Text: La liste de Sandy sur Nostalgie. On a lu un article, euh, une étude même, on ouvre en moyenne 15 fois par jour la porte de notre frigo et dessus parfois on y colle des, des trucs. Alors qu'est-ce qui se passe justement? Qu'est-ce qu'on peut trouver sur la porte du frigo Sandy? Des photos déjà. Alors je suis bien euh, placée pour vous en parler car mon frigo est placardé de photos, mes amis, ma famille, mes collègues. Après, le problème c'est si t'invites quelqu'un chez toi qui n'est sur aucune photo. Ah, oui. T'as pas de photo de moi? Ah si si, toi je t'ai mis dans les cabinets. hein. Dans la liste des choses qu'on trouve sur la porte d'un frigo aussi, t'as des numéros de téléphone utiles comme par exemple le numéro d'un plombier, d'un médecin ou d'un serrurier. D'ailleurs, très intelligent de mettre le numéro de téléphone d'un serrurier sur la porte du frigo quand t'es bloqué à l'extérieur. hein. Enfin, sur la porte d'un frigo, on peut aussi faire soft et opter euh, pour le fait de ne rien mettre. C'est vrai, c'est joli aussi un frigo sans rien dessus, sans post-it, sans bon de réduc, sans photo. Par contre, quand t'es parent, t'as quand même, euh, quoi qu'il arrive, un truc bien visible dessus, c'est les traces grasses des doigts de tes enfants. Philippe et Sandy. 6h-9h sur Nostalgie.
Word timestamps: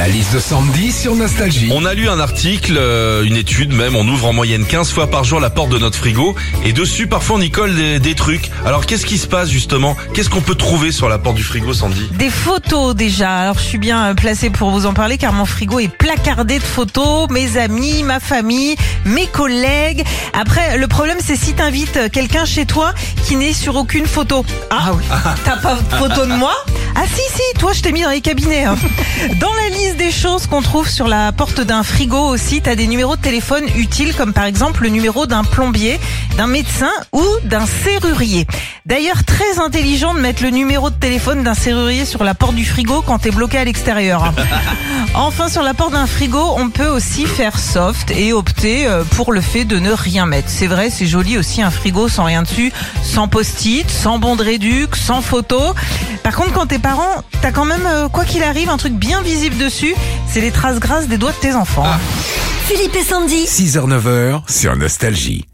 La 0.00 0.08
liste 0.08 0.32
de 0.32 0.38
Sandy 0.38 0.92
sur 0.92 1.14
Nostalgie. 1.14 1.68
On 1.74 1.84
a 1.84 1.92
lu 1.92 2.08
un 2.08 2.18
article, 2.18 2.78
euh, 2.78 3.22
une 3.22 3.36
étude 3.36 3.74
même, 3.74 3.96
on 3.96 4.08
ouvre 4.08 4.28
en 4.28 4.32
moyenne 4.32 4.64
15 4.64 4.90
fois 4.92 5.10
par 5.10 5.24
jour 5.24 5.40
la 5.40 5.50
porte 5.50 5.68
de 5.68 5.76
notre 5.76 5.98
frigo 5.98 6.34
et 6.64 6.72
dessus 6.72 7.06
parfois 7.06 7.36
on 7.36 7.40
y 7.42 7.50
colle 7.50 7.74
des, 7.74 7.98
des 7.98 8.14
trucs. 8.14 8.50
Alors 8.64 8.86
qu'est-ce 8.86 9.04
qui 9.04 9.18
se 9.18 9.26
passe 9.26 9.50
justement? 9.50 9.98
Qu'est-ce 10.14 10.30
qu'on 10.30 10.40
peut 10.40 10.54
trouver 10.54 10.90
sur 10.90 11.10
la 11.10 11.18
porte 11.18 11.36
du 11.36 11.42
frigo 11.42 11.74
Sandy? 11.74 12.08
Des 12.12 12.30
photos 12.30 12.94
déjà. 12.94 13.40
Alors 13.40 13.58
je 13.58 13.64
suis 13.64 13.76
bien 13.76 14.06
euh, 14.06 14.14
placée 14.14 14.48
pour 14.48 14.70
vous 14.70 14.86
en 14.86 14.94
parler 14.94 15.18
car 15.18 15.34
mon 15.34 15.44
frigo 15.44 15.80
est 15.80 15.94
placardé 15.94 16.58
de 16.58 16.64
photos, 16.64 17.28
mes 17.28 17.58
amis, 17.58 18.02
ma 18.02 18.20
famille, 18.20 18.76
mes 19.04 19.26
collègues. 19.26 20.02
Après, 20.32 20.78
le 20.78 20.88
problème 20.88 21.18
c'est 21.22 21.36
si 21.36 21.52
t'invites 21.52 22.10
quelqu'un 22.10 22.46
chez 22.46 22.64
toi 22.64 22.94
qui 23.26 23.36
n'est 23.36 23.52
sur 23.52 23.76
aucune 23.76 24.06
photo. 24.06 24.46
Ah, 24.70 24.92
oui. 24.94 25.04
T'as 25.44 25.58
pas 25.58 25.74
de 25.74 25.94
photo 25.94 26.24
de 26.24 26.32
moi? 26.36 26.54
Ah 26.96 27.04
si 27.06 27.22
si, 27.34 27.58
toi 27.58 27.72
je 27.72 27.80
t'ai 27.80 27.92
mis 27.92 28.02
dans 28.02 28.10
les 28.10 28.20
cabinets. 28.20 28.64
hein. 28.64 28.76
Dans 29.40 29.52
la 29.54 29.68
liste 29.76 29.96
des 29.96 30.10
choses 30.10 30.46
qu'on 30.46 30.60
trouve 30.62 30.88
sur 30.88 31.08
la 31.08 31.32
porte 31.32 31.60
d'un 31.60 31.82
frigo 31.82 32.18
aussi, 32.18 32.60
t'as 32.60 32.74
des 32.74 32.86
numéros 32.86 33.16
de 33.16 33.20
téléphone 33.22 33.64
utiles 33.76 34.14
comme 34.14 34.32
par 34.32 34.44
exemple 34.44 34.82
le 34.82 34.88
numéro 34.90 35.26
d'un 35.26 35.44
plombier, 35.44 35.98
d'un 36.36 36.46
médecin 36.46 36.90
ou 37.12 37.24
d'un 37.44 37.64
serrurier. 37.66 38.46
D'ailleurs, 38.86 39.24
très 39.24 39.58
intelligent 39.60 40.14
de 40.14 40.20
mettre 40.20 40.42
le 40.42 40.50
numéro 40.50 40.90
de 40.90 40.94
téléphone 40.94 41.42
d'un 41.44 41.54
serrurier 41.54 42.04
sur 42.04 42.24
la 42.24 42.34
porte 42.34 42.54
du 42.54 42.64
frigo 42.64 43.02
quand 43.02 43.18
t'es 43.18 43.30
bloqué 43.30 43.58
à 43.58 43.64
l'extérieur. 43.64 44.24
hein. 44.24 44.34
Enfin, 45.14 45.48
sur 45.48 45.62
la 45.62 45.74
porte 45.74 45.92
d'un 45.92 46.06
frigo, 46.06 46.40
on 46.56 46.70
peut 46.70 46.86
aussi 46.86 47.26
faire 47.26 47.58
soft 47.58 48.10
et 48.12 48.32
opter 48.32 48.86
euh, 48.86 49.02
pour 49.16 49.32
le 49.32 49.40
fait 49.40 49.64
de 49.64 49.78
ne 49.78 49.90
rien 49.92 50.24
mettre. 50.26 50.48
C'est 50.48 50.66
vrai, 50.68 50.88
c'est 50.90 51.06
joli 51.06 51.36
aussi 51.36 51.62
un 51.62 51.70
frigo 51.70 52.08
sans 52.08 52.24
rien 52.24 52.42
dessus, 52.42 52.72
sans 53.02 53.26
post-it, 53.26 53.90
sans 53.90 54.18
bon 54.18 54.36
de 54.36 54.44
réduc, 54.44 54.94
sans 54.96 55.20
photo. 55.20 55.60
Par 56.22 56.36
contre, 56.36 56.52
quand 56.52 56.66
t'es 56.66 56.78
parent, 56.78 57.22
t'as 57.42 57.50
quand 57.52 57.64
même, 57.64 57.86
euh, 57.86 58.08
quoi 58.08 58.24
qu'il 58.24 58.42
arrive, 58.42 58.68
un 58.68 58.76
truc 58.76 58.92
bien 58.92 59.22
visible 59.22 59.56
dessus, 59.56 59.94
c'est 60.28 60.40
les 60.40 60.50
traces 60.50 60.78
grasses 60.78 61.08
des 61.08 61.18
doigts 61.18 61.32
de 61.32 61.36
tes 61.36 61.54
enfants. 61.54 61.86
Philippe 62.66 62.94
et 62.94 63.02
Sandy. 63.04 63.46
6h-9h 63.46 64.42
sur 64.48 64.76
Nostalgie. 64.76 65.49